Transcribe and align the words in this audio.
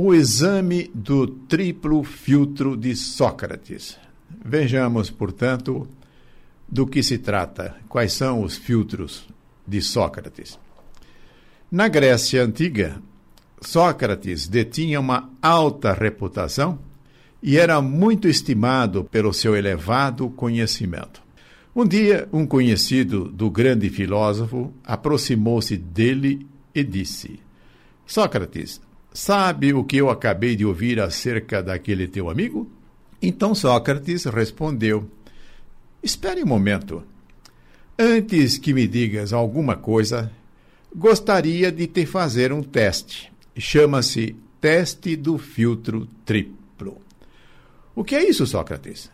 O 0.00 0.14
exame 0.14 0.88
do 0.94 1.26
triplo 1.26 2.04
filtro 2.04 2.76
de 2.76 2.94
Sócrates. 2.94 3.98
Vejamos, 4.44 5.10
portanto, 5.10 5.88
do 6.68 6.86
que 6.86 7.02
se 7.02 7.18
trata, 7.18 7.74
quais 7.88 8.12
são 8.12 8.44
os 8.44 8.56
filtros 8.56 9.26
de 9.66 9.82
Sócrates. 9.82 10.56
Na 11.68 11.88
Grécia 11.88 12.44
Antiga, 12.44 13.02
Sócrates 13.60 14.46
detinha 14.46 15.00
uma 15.00 15.32
alta 15.42 15.92
reputação 15.92 16.78
e 17.42 17.58
era 17.58 17.82
muito 17.82 18.28
estimado 18.28 19.02
pelo 19.02 19.32
seu 19.32 19.56
elevado 19.56 20.30
conhecimento. 20.30 21.20
Um 21.74 21.84
dia, 21.84 22.28
um 22.32 22.46
conhecido 22.46 23.24
do 23.24 23.50
grande 23.50 23.90
filósofo 23.90 24.72
aproximou-se 24.84 25.76
dele 25.76 26.46
e 26.72 26.84
disse: 26.84 27.40
Sócrates, 28.06 28.80
sabe 29.12 29.72
o 29.72 29.84
que 29.84 29.96
eu 29.96 30.10
acabei 30.10 30.56
de 30.56 30.64
ouvir 30.64 31.00
acerca 31.00 31.62
daquele 31.62 32.06
teu 32.08 32.30
amigo? 32.30 32.70
Então 33.20 33.54
Sócrates 33.54 34.24
respondeu: 34.24 35.08
Espere 36.02 36.42
um 36.42 36.46
momento. 36.46 37.02
Antes 37.98 38.58
que 38.58 38.72
me 38.72 38.86
digas 38.86 39.32
alguma 39.32 39.74
coisa, 39.76 40.30
gostaria 40.94 41.72
de 41.72 41.86
te 41.86 42.06
fazer 42.06 42.52
um 42.52 42.62
teste. 42.62 43.32
Chama-se 43.56 44.36
teste 44.60 45.16
do 45.16 45.36
filtro 45.36 46.08
triplo. 46.24 46.98
O 47.94 48.04
que 48.04 48.14
é 48.14 48.28
isso, 48.28 48.46
Sócrates? 48.46 49.10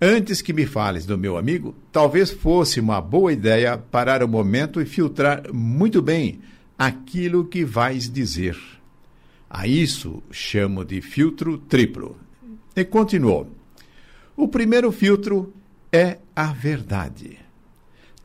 Antes 0.00 0.42
que 0.42 0.52
me 0.52 0.66
fales 0.66 1.04
do 1.04 1.18
meu 1.18 1.36
amigo, 1.36 1.74
talvez 1.90 2.30
fosse 2.30 2.80
uma 2.80 3.00
boa 3.00 3.32
ideia 3.32 3.76
parar 3.78 4.22
um 4.22 4.28
momento 4.28 4.80
e 4.80 4.84
filtrar 4.84 5.52
muito 5.52 6.02
bem 6.02 6.40
aquilo 6.78 7.44
que 7.44 7.64
vais 7.64 8.08
dizer. 8.10 8.56
A 9.54 9.66
isso 9.66 10.22
chamo 10.30 10.82
de 10.82 11.02
filtro 11.02 11.58
triplo. 11.58 12.16
E 12.74 12.86
continuou: 12.86 13.50
O 14.34 14.48
primeiro 14.48 14.90
filtro 14.90 15.52
é 15.92 16.16
a 16.34 16.54
verdade. 16.54 17.38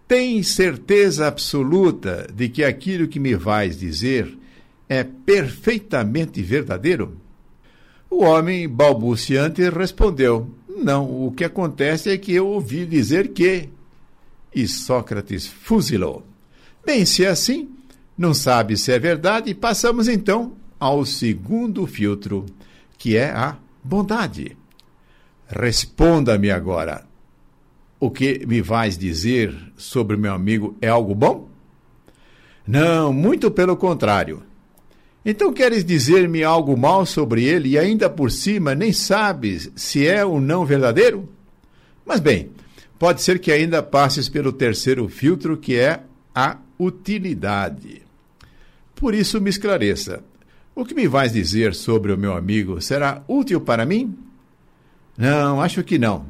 Tens 0.08 0.48
certeza 0.48 1.28
absoluta 1.28 2.30
de 2.34 2.48
que 2.48 2.64
aquilo 2.64 3.10
que 3.10 3.20
me 3.20 3.36
vais 3.36 3.78
dizer 3.78 4.38
é 4.88 5.04
perfeitamente 5.04 6.42
verdadeiro? 6.42 7.18
O 8.10 8.24
homem 8.24 8.66
balbuciante 8.66 9.70
respondeu: 9.70 10.50
Não, 10.78 11.28
o 11.28 11.34
que 11.34 11.44
acontece 11.44 12.10
é 12.10 12.18
que 12.18 12.34
eu 12.34 12.48
ouvi 12.48 12.86
dizer 12.86 13.34
que. 13.34 13.68
E 14.56 14.66
Sócrates 14.66 15.46
fuzilou. 15.46 16.26
Bem, 16.86 17.06
se 17.06 17.26
é 17.26 17.28
assim, 17.28 17.70
não 18.18 18.34
sabe 18.34 18.78
se 18.78 18.94
é 18.94 18.98
verdade, 18.98 19.54
passamos 19.54 20.08
então 20.08 20.56
ao 20.80 21.06
segundo 21.06 21.86
filtro, 21.86 22.46
que 22.98 23.16
é 23.16 23.30
a 23.30 23.58
bondade. 23.84 24.58
Responda-me 25.48 26.52
agora. 26.52 27.06
O 28.00 28.12
que 28.12 28.46
me 28.46 28.62
vais 28.62 28.98
dizer 28.98 29.56
sobre 29.76 30.18
meu 30.18 30.34
amigo 30.34 30.78
é 30.82 30.88
algo 30.88 31.16
bom? 31.16 31.50
Não, 32.68 33.12
muito 33.12 33.50
pelo 33.50 33.78
contrário. 33.78 34.44
Então 35.26 35.52
queres 35.52 35.84
dizer-me 35.84 36.44
algo 36.44 36.78
mal 36.78 37.06
sobre 37.06 37.44
ele 37.44 37.70
e 37.70 37.78
ainda 37.78 38.10
por 38.10 38.32
cima 38.32 38.76
nem 38.76 38.94
sabes 38.94 39.72
se 39.76 40.06
é 40.08 40.24
ou 40.24 40.40
não 40.40 40.66
verdadeiro? 40.66 41.28
Mas 42.06 42.20
bem, 42.20 42.52
pode 42.98 43.22
ser 43.22 43.40
que 43.40 43.52
ainda 43.52 43.84
passes 43.84 44.30
pelo 44.30 44.54
terceiro 44.54 45.10
filtro, 45.10 45.58
que 45.58 45.76
é 45.76 46.02
a 46.34 46.58
utilidade. 46.80 48.04
Por 48.96 49.14
isso 49.14 49.42
me 49.42 49.50
esclareça. 49.50 50.24
O 50.78 50.86
que 50.86 50.94
me 50.94 51.08
vais 51.08 51.34
dizer 51.34 51.74
sobre 51.74 52.14
o 52.14 52.18
meu 52.20 52.38
amigo 52.38 52.80
será 52.80 53.24
útil 53.28 53.60
para 53.60 53.84
mim? 53.84 54.16
Não, 55.18 55.60
acho 55.60 55.84
que 55.84 55.98
não. 55.98 56.28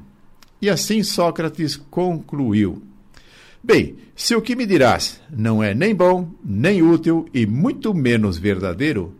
E 0.62 0.69
assim 0.69 1.03
Sócrates 1.03 1.75
concluiu: 1.75 2.81
Bem, 3.62 3.97
se 4.16 4.34
o 4.34 4.41
que 4.41 4.56
me 4.56 4.66
dirás 4.66 5.19
não 5.30 5.62
é 5.62 5.74
nem 5.74 5.94
bom, 5.94 6.31
nem 6.41 6.81
útil 6.81 7.28
e 7.34 7.46
muito 7.46 7.94
menos 7.94 8.38
verdadeiro, 8.38 9.13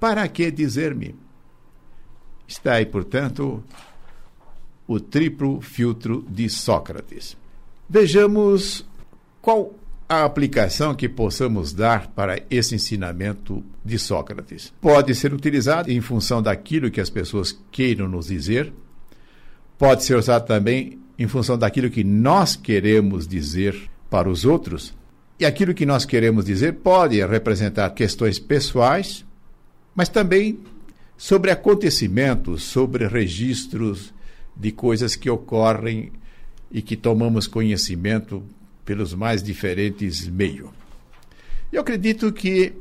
para 0.00 0.26
que 0.28 0.50
dizer-me? 0.50 1.14
Está 2.48 2.76
aí, 2.76 2.86
portanto, 2.86 3.62
o 4.88 4.98
triplo 4.98 5.60
filtro 5.60 6.24
de 6.26 6.48
Sócrates. 6.48 7.36
Vejamos 7.86 8.86
qual 9.42 9.74
a 10.10 10.24
aplicação 10.24 10.92
que 10.92 11.08
possamos 11.08 11.72
dar 11.72 12.08
para 12.08 12.42
esse 12.50 12.74
ensinamento 12.74 13.62
de 13.84 13.96
Sócrates. 13.96 14.72
Pode 14.80 15.14
ser 15.14 15.32
utilizado 15.32 15.88
em 15.88 16.00
função 16.00 16.42
daquilo 16.42 16.90
que 16.90 17.00
as 17.00 17.08
pessoas 17.08 17.56
queiram 17.70 18.08
nos 18.08 18.26
dizer, 18.26 18.72
pode 19.78 20.02
ser 20.02 20.16
usado 20.16 20.48
também 20.48 20.98
em 21.16 21.28
função 21.28 21.56
daquilo 21.56 21.88
que 21.88 22.02
nós 22.02 22.56
queremos 22.56 23.24
dizer 23.24 23.88
para 24.10 24.28
os 24.28 24.44
outros. 24.44 24.92
E 25.38 25.46
aquilo 25.46 25.72
que 25.72 25.86
nós 25.86 26.04
queremos 26.04 26.44
dizer 26.44 26.72
pode 26.82 27.24
representar 27.24 27.88
questões 27.90 28.40
pessoais, 28.40 29.24
mas 29.94 30.08
também 30.08 30.58
sobre 31.16 31.52
acontecimentos, 31.52 32.64
sobre 32.64 33.06
registros 33.06 34.12
de 34.56 34.72
coisas 34.72 35.14
que 35.14 35.30
ocorrem 35.30 36.10
e 36.68 36.82
que 36.82 36.96
tomamos 36.96 37.46
conhecimento 37.46 38.42
pelos 38.90 39.14
mais 39.14 39.40
diferentes 39.40 40.26
meios. 40.26 40.68
Eu 41.72 41.80
acredito 41.80 42.32
que, 42.32 42.72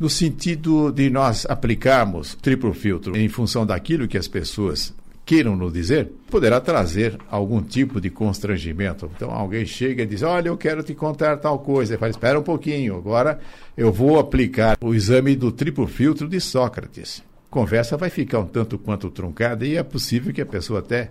no 0.00 0.08
sentido 0.08 0.90
de 0.90 1.10
nós 1.10 1.44
aplicarmos 1.44 2.34
triplo 2.34 2.72
filtro 2.72 3.14
em 3.14 3.28
função 3.28 3.66
daquilo 3.66 4.08
que 4.08 4.16
as 4.16 4.26
pessoas 4.26 4.94
queiram 5.22 5.54
nos 5.54 5.70
dizer, 5.70 6.10
poderá 6.30 6.62
trazer 6.62 7.18
algum 7.30 7.60
tipo 7.60 8.00
de 8.00 8.08
constrangimento. 8.08 9.10
Então 9.14 9.30
alguém 9.30 9.66
chega 9.66 10.04
e 10.04 10.06
diz: 10.06 10.22
Olha, 10.22 10.48
eu 10.48 10.56
quero 10.56 10.82
te 10.82 10.94
contar 10.94 11.36
tal 11.36 11.58
coisa. 11.58 11.92
Ele 11.92 12.00
fala: 12.00 12.10
Espera 12.10 12.40
um 12.40 12.42
pouquinho, 12.42 12.96
agora 12.96 13.38
eu 13.76 13.92
vou 13.92 14.18
aplicar 14.18 14.78
o 14.80 14.94
exame 14.94 15.36
do 15.36 15.52
triplo 15.52 15.86
filtro 15.86 16.26
de 16.26 16.40
Sócrates. 16.40 17.22
A 17.50 17.52
conversa 17.52 17.98
vai 17.98 18.08
ficar 18.08 18.38
um 18.38 18.46
tanto 18.46 18.78
quanto 18.78 19.10
truncada 19.10 19.66
e 19.66 19.76
é 19.76 19.82
possível 19.82 20.32
que 20.32 20.40
a 20.40 20.46
pessoa 20.46 20.78
até 20.78 21.10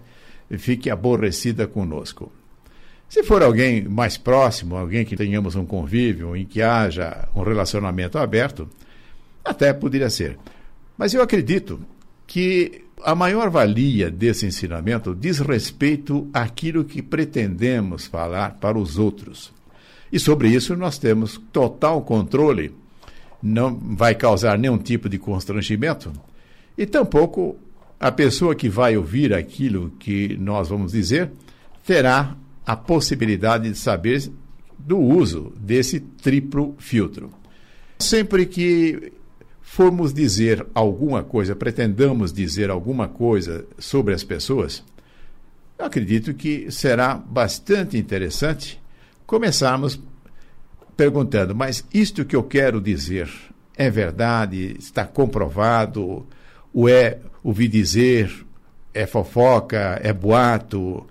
fique 0.58 0.90
aborrecida 0.90 1.68
conosco. 1.68 2.32
Se 3.14 3.22
for 3.22 3.44
alguém 3.44 3.84
mais 3.84 4.18
próximo, 4.18 4.76
alguém 4.76 5.06
que 5.06 5.16
tenhamos 5.16 5.56
um 5.56 5.68
convívio, 5.68 6.36
em 6.36 6.46
que 6.46 6.64
haja 6.64 7.28
um 7.36 7.44
relacionamento 7.44 8.18
aberto, 8.18 8.68
até 9.46 9.72
poderia 9.72 10.10
ser. 10.10 10.36
Mas 10.98 11.14
eu 11.14 11.22
acredito 11.22 11.80
que 12.26 12.86
a 13.04 13.14
maior 13.14 13.52
valia 13.52 14.10
desse 14.10 14.48
ensinamento 14.48 15.14
diz 15.14 15.38
respeito 15.38 16.28
àquilo 16.34 16.84
que 16.84 17.04
pretendemos 17.04 18.08
falar 18.08 18.56
para 18.56 18.80
os 18.80 18.98
outros. 18.98 19.54
E 20.12 20.18
sobre 20.20 20.48
isso 20.48 20.76
nós 20.76 20.98
temos 20.98 21.40
total 21.52 22.02
controle, 22.02 22.74
não 23.44 23.76
vai 23.76 24.16
causar 24.16 24.58
nenhum 24.58 24.80
tipo 24.80 25.08
de 25.08 25.20
constrangimento, 25.20 26.12
e 26.76 26.84
tampouco 26.88 27.58
a 28.00 28.12
pessoa 28.12 28.56
que 28.56 28.68
vai 28.68 28.98
ouvir 28.98 29.36
aquilo 29.36 29.92
que 30.00 30.36
nós 30.36 30.70
vamos 30.70 30.94
dizer 30.94 31.30
terá 31.86 32.36
a 32.66 32.76
possibilidade 32.76 33.70
de 33.70 33.78
saber 33.78 34.32
do 34.78 34.98
uso 34.98 35.54
desse 35.60 36.00
triplo 36.00 36.76
filtro. 36.78 37.32
Sempre 38.00 38.46
que 38.46 39.14
formos 39.62 40.14
dizer 40.14 40.66
alguma 40.74 41.24
coisa, 41.24 41.56
pretendamos 41.56 42.34
dizer 42.34 42.70
alguma 42.70 43.08
coisa 43.08 43.66
sobre 43.80 44.14
as 44.14 44.24
pessoas, 44.24 44.84
acredito 45.80 46.34
que 46.34 46.72
será 46.72 47.16
bastante 47.16 47.98
interessante 47.98 48.82
começarmos 49.26 50.00
perguntando: 50.96 51.56
mas 51.56 51.86
isto 51.94 52.26
que 52.26 52.36
eu 52.36 52.44
quero 52.44 52.80
dizer 52.80 53.30
é 53.76 53.90
verdade? 53.90 54.76
Está 54.78 55.06
comprovado? 55.06 56.26
Ou 56.74 56.88
é 56.88 57.20
ouvir 57.44 57.68
dizer? 57.68 58.46
É 58.94 59.06
fofoca? 59.06 60.00
É 60.04 60.14
boato? 60.14 61.06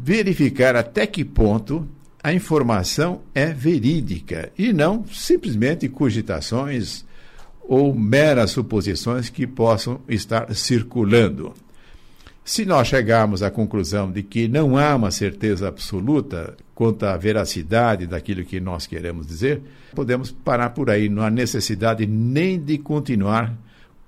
Verificar 0.00 0.76
até 0.76 1.06
que 1.06 1.24
ponto 1.24 1.86
a 2.22 2.32
informação 2.32 3.20
é 3.34 3.46
verídica 3.46 4.52
e 4.56 4.72
não 4.72 5.04
simplesmente 5.06 5.88
cogitações 5.88 7.04
ou 7.62 7.92
meras 7.92 8.52
suposições 8.52 9.28
que 9.28 9.46
possam 9.46 10.00
estar 10.08 10.54
circulando. 10.54 11.52
Se 12.44 12.64
nós 12.64 12.88
chegarmos 12.88 13.42
à 13.42 13.50
conclusão 13.50 14.10
de 14.10 14.22
que 14.22 14.46
não 14.46 14.78
há 14.78 14.94
uma 14.94 15.10
certeza 15.10 15.68
absoluta 15.68 16.56
quanto 16.74 17.04
à 17.04 17.16
veracidade 17.16 18.06
daquilo 18.06 18.44
que 18.44 18.60
nós 18.60 18.86
queremos 18.86 19.26
dizer, 19.26 19.60
podemos 19.94 20.30
parar 20.30 20.70
por 20.70 20.90
aí, 20.90 21.08
não 21.08 21.22
há 21.22 21.30
necessidade 21.30 22.06
nem 22.06 22.58
de 22.58 22.78
continuar 22.78 23.54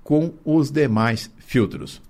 com 0.03 0.33
os 0.45 0.71
demais 0.71 1.29
filtros. 1.37 2.01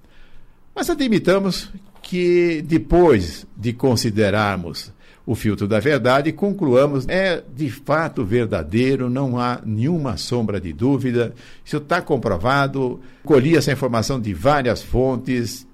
Mas 0.74 0.90
admitamos 0.90 1.70
que 2.02 2.62
depois 2.64 3.46
de 3.56 3.74
considerarmos 3.74 4.92
o 5.26 5.36
filtro 5.36 5.68
da 5.68 5.80
verdade 5.80 6.32
concluamos 6.32 7.08
é 7.08 7.44
de 7.56 7.70
fato 7.70 8.26
verdadeiro, 8.26 9.10
não 9.10 9.38
há 9.38 9.62
nenhuma 9.64 10.18
sombra 10.18 10.60
de 10.60 10.74
dúvida. 10.74 11.34
Isso 11.64 11.78
está 11.78 12.02
comprovado. 12.02 13.00
Colhi 13.24 13.56
essa 13.56 13.72
informação 13.72 14.20
de 14.20 14.34
várias 14.34 14.82
fontes 14.82 15.68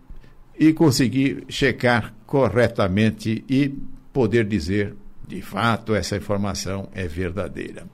e 0.59 0.73
consegui 0.73 1.43
checar 1.47 2.13
corretamente 2.25 3.43
e 3.49 3.73
poder 4.11 4.45
dizer 4.45 4.95
de 5.27 5.41
fato 5.41 5.95
essa 5.95 6.17
informação 6.17 6.89
é 6.93 7.07
verdadeira. 7.07 7.87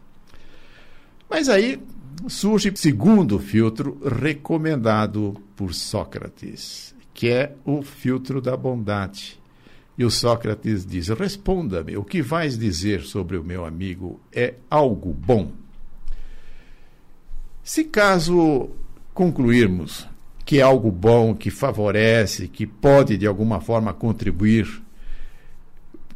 Mas 1.30 1.50
aí 1.50 1.80
surge 2.28 2.70
o 2.70 2.78
segundo 2.78 3.40
filtro 3.40 4.00
recomendado 4.06 5.36
por 5.56 5.74
Sócrates, 5.74 6.93
que 7.14 7.30
é 7.30 7.56
o 7.66 7.82
filtro 7.82 8.42
da 8.42 8.58
bondade. 8.58 9.40
E 9.98 10.04
o 10.04 10.10
Sócrates 10.10 10.86
diz: 10.86 11.10
Responda-me, 11.10 11.96
o 11.96 12.04
que 12.04 12.22
vais 12.22 12.58
dizer 12.58 13.02
sobre 13.02 13.38
o 13.38 13.44
meu 13.44 13.66
amigo 13.66 14.20
é 14.32 14.56
algo 14.70 15.14
bom? 15.14 15.52
Se 17.64 17.84
caso 17.86 18.70
concluirmos 19.14 20.08
que 20.46 20.60
é 20.60 20.62
algo 20.62 20.92
bom, 20.92 21.34
que 21.34 21.50
favorece, 21.50 22.48
que 22.48 22.68
pode 22.68 23.18
de 23.18 23.26
alguma 23.26 23.62
forma 23.62 23.94
contribuir, 23.94 24.84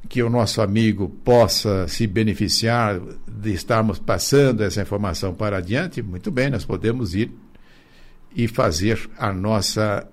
que 0.10 0.22
o 0.24 0.30
nosso 0.30 0.62
amigo 0.62 1.10
possa 1.24 1.88
se 1.88 2.08
beneficiar 2.08 3.00
de 3.28 3.54
estarmos 3.54 4.00
passando 4.00 4.64
essa 4.64 4.82
informação 4.82 5.34
para 5.34 5.58
adiante, 5.58 6.02
muito 6.02 6.32
bem, 6.32 6.50
nós 6.50 6.66
podemos 6.66 7.14
ir 7.14 7.32
e 8.36 8.48
fazer 8.48 9.10
a 9.18 9.32
nossa 9.32 10.08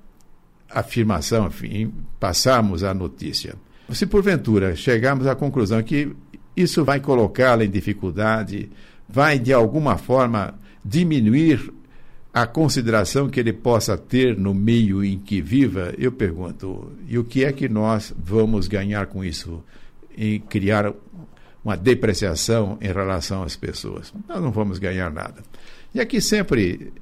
afirmação, 0.74 1.46
enfim, 1.46 1.92
passarmos 2.18 2.82
a 2.82 2.92
notícia. 2.92 3.54
Se 3.90 4.06
porventura 4.06 4.74
chegarmos 4.74 5.26
à 5.26 5.34
conclusão 5.34 5.82
que 5.82 6.10
isso 6.56 6.84
vai 6.84 7.00
colocá-la 7.00 7.64
em 7.64 7.70
dificuldade, 7.70 8.70
vai 9.08 9.38
de 9.38 9.52
alguma 9.52 9.96
forma 9.96 10.54
diminuir 10.84 11.72
a 12.32 12.46
consideração 12.46 13.28
que 13.28 13.38
ele 13.38 13.52
possa 13.52 13.96
ter 13.96 14.36
no 14.36 14.52
meio 14.52 15.04
em 15.04 15.18
que 15.18 15.40
viva, 15.40 15.94
eu 15.96 16.10
pergunto, 16.10 16.92
e 17.06 17.16
o 17.16 17.22
que 17.22 17.44
é 17.44 17.52
que 17.52 17.68
nós 17.68 18.12
vamos 18.18 18.66
ganhar 18.66 19.06
com 19.06 19.24
isso? 19.24 19.62
Em 20.16 20.40
criar 20.40 20.92
uma 21.64 21.76
depreciação 21.76 22.76
em 22.80 22.92
relação 22.92 23.42
às 23.42 23.54
pessoas. 23.56 24.12
Nós 24.28 24.42
não 24.42 24.50
vamos 24.50 24.78
ganhar 24.78 25.10
nada. 25.12 25.42
E 25.94 26.00
aqui 26.00 26.20
sempre 26.20 26.92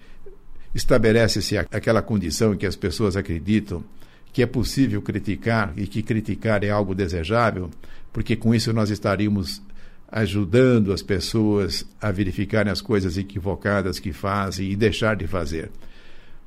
estabelece-se 0.74 1.56
aquela 1.56 2.02
condição 2.02 2.54
em 2.54 2.56
que 2.56 2.66
as 2.66 2.76
pessoas 2.76 3.16
acreditam 3.16 3.84
que 4.32 4.42
é 4.42 4.46
possível 4.46 5.02
criticar 5.02 5.72
e 5.76 5.86
que 5.86 6.02
criticar 6.02 6.64
é 6.64 6.70
algo 6.70 6.94
desejável, 6.94 7.68
porque 8.12 8.34
com 8.34 8.54
isso 8.54 8.72
nós 8.72 8.88
estaríamos 8.88 9.62
ajudando 10.10 10.92
as 10.92 11.02
pessoas 11.02 11.86
a 12.00 12.10
verificarem 12.10 12.72
as 12.72 12.80
coisas 12.80 13.16
equivocadas 13.18 13.98
que 13.98 14.12
fazem 14.12 14.70
e 14.70 14.76
deixar 14.76 15.16
de 15.16 15.26
fazer. 15.26 15.70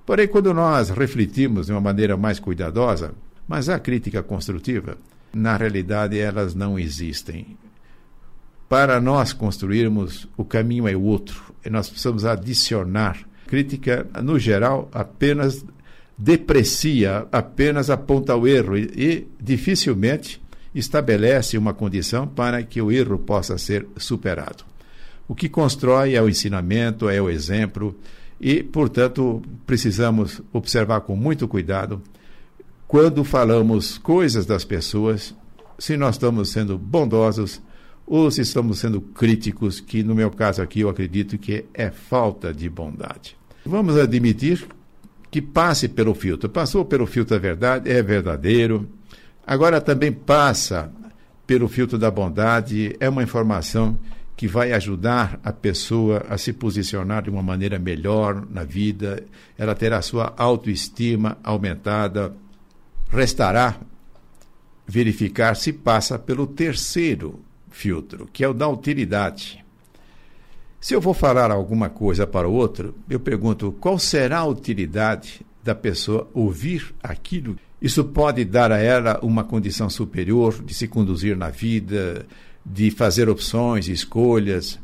Porém, 0.05 0.27
quando 0.27 0.53
nós 0.53 0.89
refletimos 0.89 1.67
de 1.67 1.71
uma 1.71 1.81
maneira 1.81 2.15
mais 2.15 2.39
cuidadosa, 2.39 3.13
mas 3.47 3.69
a 3.69 3.79
crítica 3.79 4.21
construtiva, 4.21 4.97
na 5.33 5.57
realidade 5.57 6.17
elas 6.17 6.53
não 6.53 6.77
existem. 6.77 7.57
Para 8.69 8.99
nós 8.99 9.33
construirmos, 9.33 10.27
o 10.35 10.45
caminho 10.45 10.87
é 10.87 10.95
outro, 10.95 11.53
e 11.63 11.69
nós 11.69 11.89
precisamos 11.89 12.25
adicionar 12.25 13.17
crítica, 13.47 14.07
no 14.21 14.37
geral, 14.37 14.89
apenas 14.91 15.65
deprecia, 16.17 17.27
apenas 17.31 17.89
aponta 17.89 18.35
o 18.35 18.47
erro 18.47 18.77
e, 18.77 18.89
e 18.95 19.27
dificilmente 19.39 20.41
estabelece 20.73 21.57
uma 21.57 21.73
condição 21.73 22.27
para 22.27 22.61
que 22.63 22.81
o 22.81 22.91
erro 22.91 23.17
possa 23.17 23.57
ser 23.57 23.87
superado. 23.97 24.63
O 25.27 25.33
que 25.33 25.49
constrói 25.49 26.15
é 26.15 26.21
o 26.21 26.29
ensinamento, 26.29 27.09
é 27.09 27.21
o 27.21 27.29
exemplo, 27.29 27.95
e, 28.39 28.61
portanto, 28.61 29.41
precisamos 29.65 30.41
observar 30.51 31.01
com 31.01 31.15
muito 31.15 31.47
cuidado 31.47 32.01
quando 32.87 33.23
falamos 33.23 33.97
coisas 33.97 34.45
das 34.45 34.63
pessoas, 34.63 35.33
se 35.79 35.97
nós 35.97 36.15
estamos 36.15 36.49
sendo 36.49 36.77
bondosos 36.77 37.61
ou 38.07 38.29
se 38.29 38.41
estamos 38.41 38.79
sendo 38.79 39.01
críticos, 39.01 39.79
que 39.79 40.03
no 40.03 40.13
meu 40.13 40.29
caso 40.29 40.61
aqui 40.61 40.81
eu 40.81 40.89
acredito 40.89 41.37
que 41.37 41.65
é 41.73 41.89
falta 41.89 42.53
de 42.53 42.69
bondade. 42.69 43.35
Vamos 43.65 43.97
admitir 43.97 44.67
que 45.31 45.41
passe 45.41 45.87
pelo 45.87 46.13
filtro. 46.13 46.47
Passou 46.47 46.85
pelo 46.85 47.07
filtro 47.07 47.35
da 47.35 47.41
verdade, 47.41 47.91
é 47.91 48.01
verdadeiro. 48.01 48.87
Agora 49.45 49.81
também 49.81 50.11
passa 50.11 50.91
pelo 51.47 51.67
filtro 51.67 51.97
da 51.97 52.09
bondade, 52.09 52.95
é 52.99 53.09
uma 53.09 53.23
informação 53.23 53.97
que 54.35 54.47
vai 54.47 54.73
ajudar 54.73 55.39
a 55.43 55.51
pessoa 55.51 56.25
a 56.29 56.37
se 56.37 56.51
posicionar 56.51 57.23
de 57.23 57.29
uma 57.29 57.41
maneira 57.41 57.79
melhor 57.79 58.45
na 58.49 58.63
vida, 58.63 59.23
ela 59.57 59.73
terá 59.73 60.01
sua 60.01 60.33
autoestima 60.37 61.37
aumentada. 61.43 62.35
Restará 63.09 63.79
verificar 64.85 65.55
se 65.55 65.71
passa 65.71 66.19
pelo 66.19 66.45
terceiro 66.45 67.39
filtro, 67.75 68.29
que 68.31 68.43
é 68.43 68.47
o 68.47 68.53
da 68.53 68.67
utilidade. 68.69 69.63
Se 70.79 70.93
eu 70.93 71.01
vou 71.01 71.13
falar 71.13 71.51
alguma 71.51 71.89
coisa 71.89 72.25
para 72.25 72.47
o 72.47 72.53
outro, 72.53 72.95
eu 73.09 73.19
pergunto 73.19 73.73
qual 73.73 73.99
será 73.99 74.39
a 74.39 74.45
utilidade 74.45 75.41
da 75.61 75.75
pessoa 75.75 76.29
ouvir 76.33 76.95
aquilo. 77.03 77.57
Isso 77.81 78.05
pode 78.05 78.45
dar 78.45 78.71
a 78.71 78.77
ela 78.77 79.19
uma 79.21 79.43
condição 79.43 79.89
superior 79.89 80.63
de 80.63 80.73
se 80.73 80.87
conduzir 80.87 81.35
na 81.35 81.49
vida, 81.49 82.25
de 82.65 82.91
fazer 82.91 83.27
opções, 83.27 83.89
escolhas. 83.89 84.79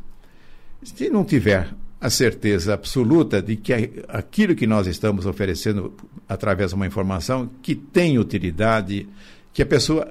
Se 0.83 1.09
não 1.09 1.23
tiver 1.23 1.73
a 1.99 2.09
certeza 2.09 2.73
absoluta 2.73 3.41
de 3.41 3.55
que 3.55 4.03
aquilo 4.09 4.53
que 4.53 4.67
nós 4.67 4.85
estamos 4.85 5.25
oferecendo 5.25 5.93
através 6.27 6.71
de 6.71 6.75
uma 6.75 6.87
informação 6.87 7.49
que 7.61 7.73
tem 7.73 8.19
utilidade, 8.19 9.07
que 9.53 9.61
a 9.61 9.65
pessoa 9.65 10.07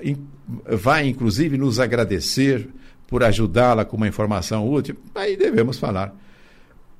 vai 0.67 1.07
inclusive 1.07 1.57
nos 1.57 1.79
agradecer 1.79 2.69
por 3.07 3.25
ajudá-la 3.25 3.85
com 3.85 3.97
uma 3.97 4.09
informação 4.09 4.71
útil, 4.71 4.97
aí 5.15 5.37
devemos 5.37 5.79
falar. 5.79 6.15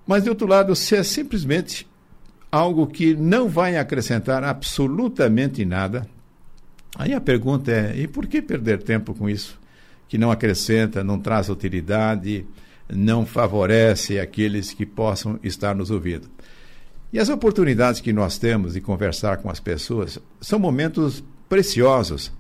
Mas, 0.07 0.25
de 0.25 0.29
outro 0.29 0.47
lado, 0.47 0.75
se 0.75 0.97
é 0.97 1.05
simplesmente 1.05 1.89
algo 2.51 2.87
que 2.87 3.15
não 3.15 3.49
vai 3.49 3.77
acrescentar 3.77 4.43
absolutamente 4.43 5.65
nada, 5.65 6.05
aí 6.97 7.15
a 7.15 7.21
pergunta 7.21 7.71
é: 7.71 7.97
e 7.97 8.09
por 8.09 8.27
que 8.27 8.43
perder 8.43 8.83
tempo 8.83 9.15
com 9.15 9.31
isso? 9.31 9.57
Que 10.09 10.19
não 10.19 10.33
acrescenta, 10.33 11.05
não 11.05 11.21
traz 11.21 11.49
utilidade, 11.49 12.45
não 12.89 13.25
favorece 13.25 14.19
aqueles 14.19 14.73
que 14.73 14.85
possam 14.85 15.39
estar 15.45 15.77
nos 15.77 15.93
ouvindo. 15.93 16.29
E 17.13 17.19
as 17.19 17.29
oportunidades 17.29 18.01
que 18.01 18.13
nós 18.13 18.37
temos 18.37 18.75
de 18.75 18.81
conversar 18.81 19.39
com 19.39 19.49
as 19.49 19.61
pessoas 19.61 20.19
são 20.41 20.59
momentos 20.59 21.23
preciosos 21.51 22.33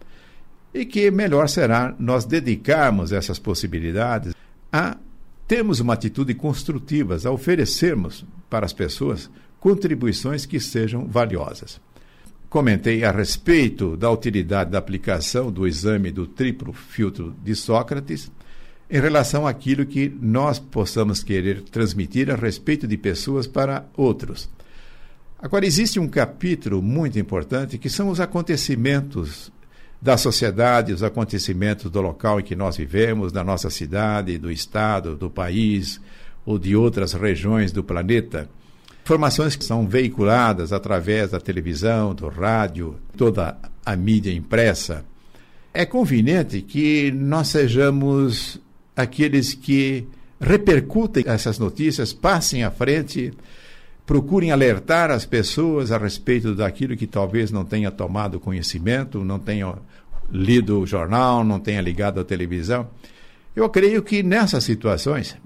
e 0.72 0.86
que 0.86 1.10
melhor 1.10 1.48
será 1.48 1.94
nós 1.98 2.24
dedicarmos 2.24 3.10
essas 3.10 3.40
possibilidades 3.40 4.32
a 4.72 4.96
termos 5.48 5.80
uma 5.80 5.94
atitude 5.94 6.32
construtiva, 6.32 7.18
a 7.24 7.30
oferecermos 7.30 8.24
para 8.48 8.64
as 8.64 8.72
pessoas 8.72 9.28
contribuições 9.58 10.46
que 10.46 10.60
sejam 10.60 11.06
valiosas. 11.06 11.80
Comentei 12.48 13.04
a 13.04 13.10
respeito 13.10 13.96
da 13.96 14.10
utilidade 14.10 14.70
da 14.70 14.78
aplicação 14.78 15.50
do 15.50 15.66
exame 15.66 16.12
do 16.12 16.26
triplo 16.26 16.72
filtro 16.72 17.34
de 17.42 17.54
Sócrates 17.56 18.30
em 18.88 19.00
relação 19.00 19.46
àquilo 19.46 19.86
que 19.86 20.08
nós 20.20 20.58
possamos 20.58 21.22
querer 21.22 21.62
transmitir 21.62 22.30
a 22.30 22.36
respeito 22.36 22.86
de 22.86 22.96
pessoas 22.96 23.46
para 23.46 23.86
outros. 23.96 24.48
Agora, 25.42 25.64
existe 25.64 25.98
um 25.98 26.06
capítulo 26.06 26.82
muito 26.82 27.18
importante 27.18 27.78
que 27.78 27.88
são 27.88 28.10
os 28.10 28.20
acontecimentos 28.20 29.50
da 30.00 30.18
sociedade, 30.18 30.92
os 30.92 31.02
acontecimentos 31.02 31.90
do 31.90 32.00
local 32.02 32.40
em 32.40 32.42
que 32.42 32.54
nós 32.54 32.76
vivemos, 32.76 33.32
da 33.32 33.42
nossa 33.42 33.70
cidade, 33.70 34.36
do 34.36 34.50
estado, 34.50 35.16
do 35.16 35.30
país 35.30 35.98
ou 36.44 36.58
de 36.58 36.76
outras 36.76 37.14
regiões 37.14 37.72
do 37.72 37.82
planeta. 37.82 38.50
Informações 39.02 39.56
que 39.56 39.64
são 39.64 39.88
veiculadas 39.88 40.74
através 40.74 41.30
da 41.30 41.40
televisão, 41.40 42.14
do 42.14 42.28
rádio, 42.28 42.96
toda 43.16 43.56
a 43.84 43.96
mídia 43.96 44.32
impressa. 44.32 45.06
É 45.72 45.86
conveniente 45.86 46.60
que 46.60 47.10
nós 47.12 47.48
sejamos 47.48 48.60
aqueles 48.94 49.54
que 49.54 50.06
repercutem 50.38 51.24
essas 51.26 51.58
notícias, 51.58 52.12
passem 52.12 52.62
à 52.62 52.70
frente, 52.70 53.32
procurem 54.10 54.50
alertar 54.50 55.08
as 55.12 55.24
pessoas 55.24 55.92
a 55.92 55.96
respeito 55.96 56.52
daquilo 56.52 56.96
que 56.96 57.06
talvez 57.06 57.52
não 57.52 57.64
tenha 57.64 57.92
tomado 57.92 58.40
conhecimento, 58.40 59.24
não 59.24 59.38
tenha 59.38 59.72
lido 60.32 60.80
o 60.80 60.86
jornal, 60.86 61.44
não 61.44 61.60
tenha 61.60 61.80
ligado 61.80 62.18
a 62.18 62.24
televisão. 62.24 62.88
Eu 63.54 63.70
creio 63.70 64.02
que 64.02 64.20
nessas 64.20 64.64
situações 64.64 65.36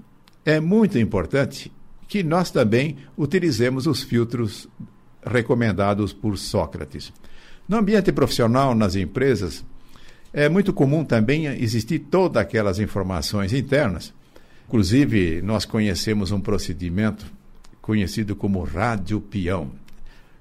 é 0.43 0.59
muito 0.59 0.97
importante 0.97 1.71
que 2.07 2.23
nós 2.23 2.49
também 2.49 2.97
utilizemos 3.15 3.85
os 3.85 4.01
filtros 4.01 4.67
recomendados 5.23 6.11
por 6.11 6.35
Sócrates. 6.35 7.13
No 7.69 7.77
ambiente 7.77 8.11
profissional, 8.11 8.73
nas 8.73 8.95
empresas, 8.95 9.63
É 10.33 10.49
muito 10.49 10.73
comum 10.73 11.05
também 11.05 11.45
existir 11.45 11.99
todas 11.99 12.41
aquelas 12.41 12.77
informações 12.79 13.53
internas. 13.53 14.11
Inclusive, 14.67 15.41
nós 15.41 15.63
conhecemos 15.63 16.29
um 16.31 16.41
procedimento 16.41 17.25
conhecido 17.85 18.35
como 18.35 18.63
rádio 18.63 19.21
peão, 19.21 19.69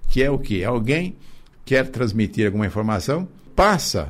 que 0.08 0.22
é 0.22 0.30
o 0.30 0.38
que? 0.38 0.64
Alguém 0.64 1.14
quer 1.62 1.86
transmitir 1.90 2.46
alguma 2.46 2.66
informação, 2.66 3.28
passa 3.54 4.08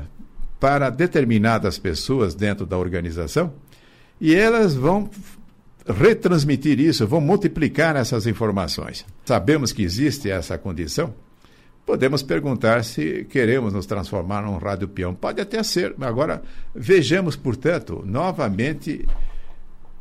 para 0.57 0.89
determinadas 0.89 1.77
pessoas 1.77 2.33
dentro 2.33 2.65
da 2.65 2.77
organização 2.77 3.51
e 4.21 4.33
elas 4.33 4.73
vão 4.73 5.09
retransmitir 5.85 6.79
isso, 6.79 7.05
vão 7.05 7.19
multiplicar 7.19 7.97
essas 7.97 8.25
informações. 8.25 9.05
Sabemos 9.25 9.73
que 9.73 9.83
existe 9.83 10.31
essa 10.31 10.57
condição. 10.57 11.13
Podemos 11.85 12.23
perguntar 12.23 12.85
se 12.85 13.25
queremos 13.25 13.73
nos 13.73 13.85
transformar 13.85 14.43
num 14.43 14.57
rádio 14.57 14.87
peão. 14.87 15.13
Pode 15.13 15.41
até 15.41 15.61
ser. 15.61 15.93
Agora, 15.99 16.41
vejamos, 16.73 17.35
portanto, 17.35 18.01
novamente, 18.05 19.05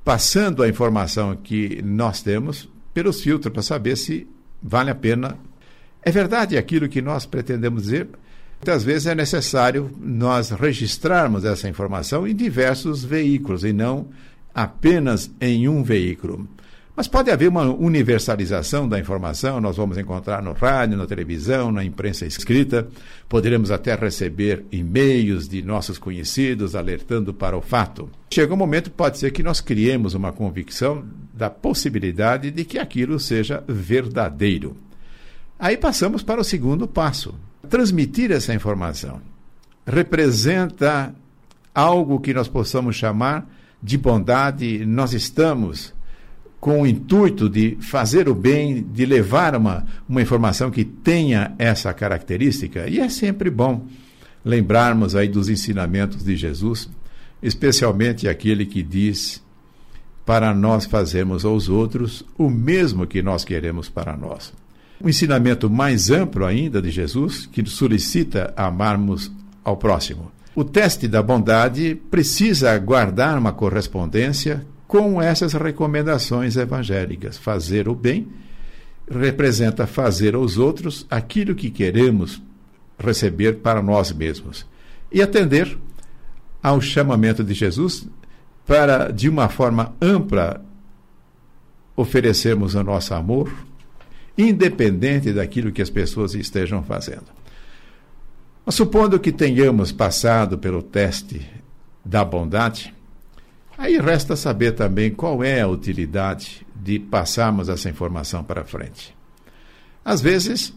passando 0.04 0.62
a 0.62 0.68
informação 0.68 1.34
que 1.34 1.82
nós 1.82 2.22
temos 2.22 2.72
pelos 2.94 3.20
filtros 3.20 3.52
para 3.52 3.62
saber 3.62 3.96
se 3.96 4.26
vale 4.62 4.90
a 4.90 4.94
pena. 4.94 5.36
É 6.02 6.10
verdade 6.10 6.56
aquilo 6.56 6.88
que 6.88 7.02
nós 7.02 7.26
pretendemos 7.26 7.82
dizer? 7.82 8.08
Muitas 8.58 8.84
vezes 8.84 9.06
é 9.06 9.14
necessário 9.14 9.90
nós 10.00 10.50
registrarmos 10.50 11.44
essa 11.44 11.68
informação 11.68 12.26
em 12.26 12.34
diversos 12.34 13.04
veículos 13.04 13.64
e 13.64 13.72
não 13.72 14.08
apenas 14.54 15.30
em 15.40 15.68
um 15.68 15.82
veículo. 15.82 16.48
Mas 16.96 17.08
pode 17.08 17.28
haver 17.28 17.48
uma 17.48 17.64
universalização 17.64 18.88
da 18.88 19.00
informação, 19.00 19.60
nós 19.60 19.76
vamos 19.76 19.98
encontrar 19.98 20.40
no 20.40 20.52
rádio, 20.52 20.96
na 20.96 21.06
televisão, 21.06 21.72
na 21.72 21.84
imprensa 21.84 22.24
escrita, 22.24 22.86
poderemos 23.28 23.72
até 23.72 23.96
receber 23.96 24.64
e-mails 24.70 25.48
de 25.48 25.60
nossos 25.60 25.98
conhecidos 25.98 26.76
alertando 26.76 27.34
para 27.34 27.56
o 27.56 27.60
fato. 27.60 28.08
Chega 28.32 28.54
um 28.54 28.56
momento, 28.56 28.92
pode 28.92 29.18
ser 29.18 29.32
que 29.32 29.42
nós 29.42 29.60
criemos 29.60 30.14
uma 30.14 30.30
convicção 30.30 31.04
da 31.32 31.50
possibilidade 31.50 32.52
de 32.52 32.64
que 32.64 32.78
aquilo 32.78 33.18
seja 33.18 33.64
verdadeiro. 33.66 34.76
Aí 35.58 35.76
passamos 35.76 36.22
para 36.22 36.40
o 36.40 36.44
segundo 36.44 36.86
passo. 36.86 37.34
Transmitir 37.68 38.30
essa 38.30 38.54
informação 38.54 39.20
representa 39.86 41.14
algo 41.74 42.20
que 42.20 42.32
nós 42.32 42.48
possamos 42.48 42.96
chamar 42.96 43.48
de 43.82 43.98
bondade, 43.98 44.84
nós 44.86 45.12
estamos 45.12 45.93
com 46.64 46.80
o 46.80 46.86
intuito 46.86 47.46
de 47.46 47.76
fazer 47.78 48.26
o 48.26 48.34
bem, 48.34 48.82
de 48.82 49.04
levar 49.04 49.54
uma, 49.54 49.84
uma 50.08 50.22
informação 50.22 50.70
que 50.70 50.82
tenha 50.82 51.54
essa 51.58 51.92
característica. 51.92 52.88
E 52.88 53.00
é 53.00 53.08
sempre 53.10 53.50
bom 53.50 53.86
lembrarmos 54.42 55.14
aí 55.14 55.28
dos 55.28 55.50
ensinamentos 55.50 56.24
de 56.24 56.34
Jesus, 56.34 56.88
especialmente 57.42 58.26
aquele 58.26 58.64
que 58.64 58.82
diz 58.82 59.44
para 60.24 60.54
nós 60.54 60.86
fazermos 60.86 61.44
aos 61.44 61.68
outros 61.68 62.24
o 62.38 62.48
mesmo 62.48 63.06
que 63.06 63.20
nós 63.20 63.44
queremos 63.44 63.90
para 63.90 64.16
nós. 64.16 64.50
O 64.98 65.06
ensinamento 65.06 65.68
mais 65.68 66.10
amplo 66.10 66.46
ainda 66.46 66.80
de 66.80 66.90
Jesus, 66.90 67.44
que 67.44 67.62
solicita 67.68 68.54
amarmos 68.56 69.30
ao 69.62 69.76
próximo. 69.76 70.32
O 70.54 70.64
teste 70.64 71.08
da 71.08 71.22
bondade 71.22 71.94
precisa 72.10 72.78
guardar 72.78 73.36
uma 73.36 73.52
correspondência 73.52 74.64
com 74.94 75.20
essas 75.20 75.54
recomendações 75.54 76.56
evangélicas. 76.56 77.36
Fazer 77.36 77.88
o 77.88 77.96
bem 77.96 78.28
representa 79.10 79.88
fazer 79.88 80.36
aos 80.36 80.56
outros 80.56 81.04
aquilo 81.10 81.52
que 81.52 81.68
queremos 81.68 82.40
receber 82.96 83.56
para 83.56 83.82
nós 83.82 84.12
mesmos. 84.12 84.64
E 85.10 85.20
atender 85.20 85.76
ao 86.62 86.80
chamamento 86.80 87.42
de 87.42 87.54
Jesus 87.54 88.08
para, 88.64 89.10
de 89.10 89.28
uma 89.28 89.48
forma 89.48 89.96
ampla, 90.00 90.64
oferecermos 91.96 92.76
o 92.76 92.84
nosso 92.84 93.14
amor, 93.14 93.52
independente 94.38 95.32
daquilo 95.32 95.72
que 95.72 95.82
as 95.82 95.90
pessoas 95.90 96.36
estejam 96.36 96.84
fazendo. 96.84 97.26
Mas 98.64 98.76
supondo 98.76 99.18
que 99.18 99.32
tenhamos 99.32 99.90
passado 99.90 100.56
pelo 100.56 100.84
teste 100.84 101.44
da 102.04 102.24
bondade, 102.24 102.94
aí 103.76 103.98
resta 103.98 104.36
saber 104.36 104.72
também 104.72 105.10
qual 105.10 105.42
é 105.42 105.60
a 105.60 105.68
utilidade 105.68 106.66
de 106.74 106.98
passarmos 106.98 107.68
essa 107.68 107.88
informação 107.88 108.44
para 108.44 108.64
frente. 108.64 109.14
Às 110.04 110.20
vezes, 110.20 110.74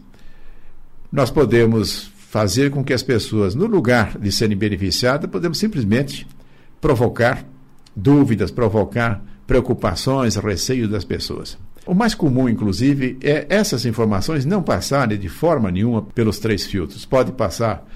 nós 1.12 1.30
podemos 1.30 2.12
fazer 2.30 2.72
com 2.72 2.84
que 2.84 2.94
as 2.94 3.04
pessoas, 3.04 3.56
no 3.56 3.66
lugar 3.66 4.18
de 4.18 4.32
serem 4.32 4.58
beneficiadas, 4.58 5.30
podemos 5.30 5.58
simplesmente 5.58 6.27
provocar 6.80 7.46
dúvidas, 7.96 8.51
provocar 8.51 9.22
preocupações, 9.46 10.36
receios 10.36 10.89
das 10.89 11.04
pessoas. 11.04 11.58
O 11.86 11.94
mais 11.94 12.13
comum, 12.13 12.50
inclusive, 12.50 13.18
é 13.22 13.48
essas 13.50 13.86
informações 13.86 14.46
não 14.46 14.62
passarem 14.62 15.18
de 15.18 15.30
forma 15.30 15.72
nenhuma 15.72 16.01
pelos 16.01 16.38
três 16.38 16.66
filtros. 16.66 17.06
Pode 17.06 17.32
passar 17.32 17.88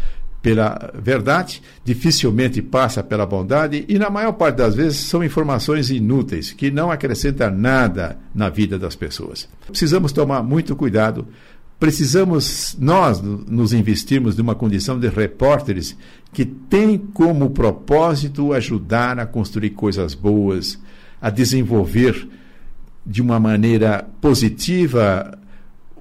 pela 0.41 0.91
verdade, 0.95 1.61
dificilmente 1.85 2.61
passa 2.61 3.03
pela 3.03 3.25
bondade 3.25 3.85
e, 3.87 3.99
na 3.99 4.09
maior 4.09 4.31
parte 4.31 4.55
das 4.57 4.73
vezes, 4.73 4.97
são 4.97 5.23
informações 5.23 5.91
inúteis, 5.91 6.51
que 6.51 6.71
não 6.71 6.89
acrescentam 6.89 7.51
nada 7.51 8.17
na 8.33 8.49
vida 8.49 8.79
das 8.79 8.95
pessoas. 8.95 9.47
Precisamos 9.67 10.11
tomar 10.11 10.41
muito 10.41 10.75
cuidado. 10.75 11.27
Precisamos, 11.79 12.75
nós, 12.79 13.21
nos 13.21 13.73
investirmos 13.73 14.35
numa 14.35 14.55
condição 14.55 14.99
de 14.99 15.07
repórteres 15.07 15.95
que 16.33 16.45
tem 16.45 16.97
como 16.97 17.51
propósito 17.51 18.53
ajudar 18.53 19.19
a 19.19 19.25
construir 19.25 19.71
coisas 19.71 20.13
boas, 20.13 20.79
a 21.21 21.29
desenvolver 21.29 22.27
de 23.05 23.21
uma 23.21 23.39
maneira 23.39 24.07
positiva 24.19 25.37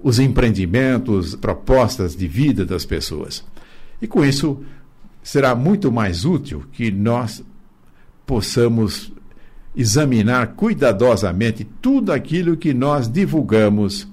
os 0.02 0.18
empreendimentos, 0.18 1.35
propostas 1.35 2.16
de 2.16 2.26
vida 2.26 2.64
das 2.64 2.87
pessoas. 2.87 3.44
E 4.00 4.07
com 4.07 4.25
isso, 4.25 4.62
será 5.23 5.54
muito 5.54 5.92
mais 5.92 6.25
útil 6.25 6.64
que 6.73 6.90
nós 6.90 7.45
possamos 8.26 9.12
examinar 9.76 10.54
cuidadosamente 10.54 11.64
tudo 11.80 12.12
aquilo 12.12 12.57
que 12.57 12.75
nós 12.75 13.09
divulgamos 13.09 14.09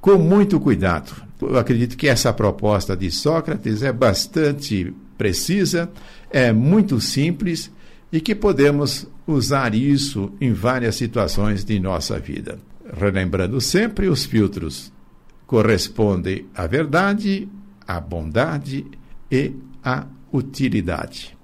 com 0.00 0.16
muito 0.16 0.58
cuidado. 0.60 1.12
Eu 1.40 1.58
acredito 1.58 1.96
que 1.96 2.08
essa 2.08 2.32
proposta 2.32 2.96
de 2.96 3.10
Sócrates 3.10 3.82
é 3.82 3.92
bastante 3.92 4.94
precisa, 5.16 5.90
é 6.30 6.52
muito 6.52 7.00
simples 7.00 7.70
e 8.12 8.20
que 8.20 8.34
podemos 8.34 9.06
usar 9.26 9.74
isso 9.74 10.32
em 10.40 10.52
várias 10.52 10.94
situações 10.96 11.64
de 11.64 11.78
nossa 11.78 12.18
vida. 12.18 12.58
Relembrando 12.96 13.60
sempre, 13.60 14.08
os 14.08 14.24
filtros 14.24 14.90
correspondem 15.46 16.46
à 16.54 16.66
verdade, 16.66 17.48
à 17.86 18.00
bondade 18.00 18.86
e 19.30 19.52
à 19.82 20.06
utilidade. 20.32 21.36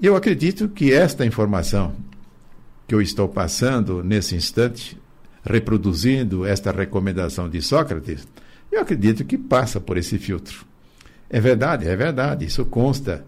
Eu 0.00 0.16
acredito 0.16 0.68
que 0.68 0.92
esta 0.92 1.24
informação 1.24 1.94
que 2.86 2.94
eu 2.94 3.00
estou 3.00 3.28
passando 3.28 4.02
nesse 4.02 4.34
instante, 4.34 4.98
reproduzindo 5.44 6.44
esta 6.44 6.72
recomendação 6.72 7.48
de 7.48 7.62
Sócrates, 7.62 8.26
eu 8.70 8.80
acredito 8.80 9.24
que 9.24 9.38
passa 9.38 9.80
por 9.80 9.96
esse 9.96 10.18
filtro. 10.18 10.64
É 11.30 11.40
verdade, 11.40 11.86
é 11.86 11.96
verdade, 11.96 12.44
isso 12.44 12.64
consta 12.64 13.24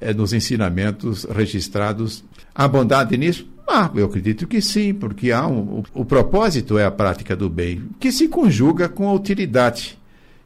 é, 0.00 0.14
nos 0.14 0.32
ensinamentos 0.32 1.24
registrados. 1.24 2.24
Há 2.54 2.66
bondade 2.66 3.16
nisso? 3.16 3.48
Ah, 3.68 3.90
eu 3.94 4.06
acredito 4.06 4.46
que 4.46 4.60
sim, 4.60 4.92
porque 4.92 5.30
há 5.30 5.46
um, 5.46 5.82
o, 5.94 6.02
o 6.02 6.04
propósito 6.04 6.78
é 6.78 6.84
a 6.84 6.90
prática 6.90 7.34
do 7.34 7.48
bem, 7.48 7.88
que 7.98 8.12
se 8.12 8.28
conjuga 8.28 8.88
com 8.88 9.08
a 9.08 9.12
utilidade. 9.12 9.98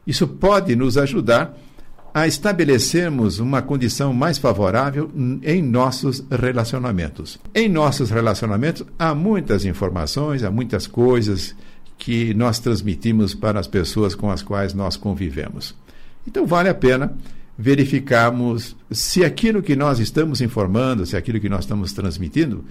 Isso 0.05 0.27
pode 0.27 0.75
nos 0.75 0.97
ajudar 0.97 1.57
a 2.17 2.25
estabelecermos 2.25 3.37
uma 3.37 3.61
condição 3.61 4.11
mais 4.11 4.39
favorável 4.39 5.11
em 5.43 5.61
nossos 5.61 6.23
relacionamentos. 6.31 7.37
Em 7.53 7.69
nossos 7.69 8.09
relacionamentos 8.09 8.83
há 8.97 9.13
muitas 9.13 9.65
informações, 9.65 10.41
há 10.41 10.49
muitas 10.49 10.87
coisas 10.87 11.55
que 11.95 12.33
nós 12.33 12.57
transmitimos 12.57 13.35
para 13.35 13.59
as 13.59 13.67
pessoas 13.67 14.15
com 14.15 14.31
as 14.31 14.41
quais 14.41 14.73
nós 14.73 14.97
convivemos. 14.97 15.75
Então 16.27 16.47
vale 16.47 16.69
a 16.69 16.73
pena 16.73 17.15
verificarmos 17.55 18.75
se 18.89 19.23
aquilo 19.23 19.61
que 19.61 19.75
nós 19.75 19.99
estamos 19.99 20.41
informando, 20.41 21.05
se 21.05 21.15
aquilo 21.15 21.39
que 21.39 21.49
nós 21.49 21.65
estamos 21.65 21.93
transmitindo, 21.93 22.65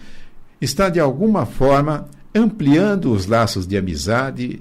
está 0.61 0.89
de 0.89 0.99
alguma 0.99 1.47
forma 1.47 2.09
ampliando 2.35 3.13
os 3.13 3.29
laços 3.29 3.65
de 3.65 3.77
amizade, 3.77 4.61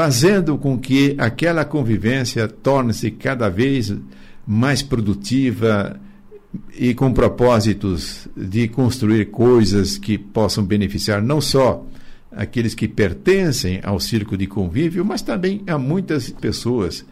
fazendo 0.00 0.56
com 0.56 0.78
que 0.78 1.14
aquela 1.18 1.62
convivência 1.62 2.48
torne-se 2.48 3.10
cada 3.10 3.50
vez 3.50 3.94
mais 4.46 4.82
produtiva 4.82 6.00
e 6.74 6.94
com 6.94 7.12
propósitos 7.12 8.26
de 8.34 8.66
construir 8.66 9.26
coisas 9.26 9.98
que 9.98 10.16
possam 10.16 10.64
beneficiar 10.64 11.20
não 11.20 11.38
só 11.38 11.84
aqueles 12.32 12.74
que 12.74 12.88
pertencem 12.88 13.78
ao 13.82 14.00
círculo 14.00 14.38
de 14.38 14.46
convívio, 14.46 15.04
mas 15.04 15.20
também 15.20 15.62
a 15.66 15.76
muitas 15.76 16.30
pessoas 16.30 17.04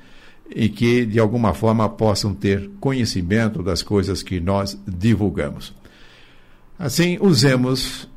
e 0.49 0.71
que, 0.71 1.05
de 1.05 1.21
alguma 1.21 1.53
forma, 1.53 1.87
possam 1.91 2.33
ter 2.33 2.71
conhecimento 2.81 3.63
das 3.63 3.83
coisas 3.83 4.23
que 4.23 4.41
nós 4.41 4.81
divulgamos. 4.89 5.75
Assim, 6.79 7.19
usemos 7.21 8.09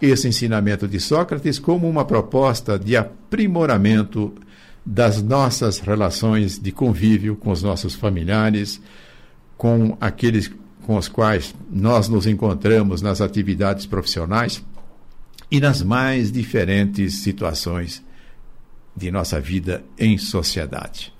esse 0.00 0.28
ensinamento 0.28 0.88
de 0.88 0.98
Sócrates 0.98 1.58
como 1.58 1.88
uma 1.88 2.04
proposta 2.04 2.78
de 2.78 2.96
aprimoramento 2.96 4.34
das 4.84 5.22
nossas 5.22 5.78
relações 5.78 6.58
de 6.58 6.72
convívio 6.72 7.36
com 7.36 7.50
os 7.50 7.62
nossos 7.62 7.94
familiares, 7.94 8.80
com 9.56 9.96
aqueles 10.00 10.50
com 10.86 10.96
os 10.96 11.06
quais 11.06 11.54
nós 11.70 12.08
nos 12.08 12.26
encontramos 12.26 13.02
nas 13.02 13.20
atividades 13.20 13.86
profissionais 13.86 14.64
e 15.50 15.60
nas 15.60 15.82
mais 15.82 16.32
diferentes 16.32 17.22
situações 17.22 18.02
de 18.96 19.10
nossa 19.10 19.40
vida 19.40 19.84
em 19.98 20.16
sociedade. 20.18 21.12